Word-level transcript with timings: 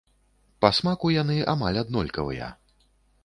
Па 0.63 0.69
смаку 0.77 1.11
яны 1.15 1.35
амаль 1.53 1.77
аднолькавыя. 1.83 2.47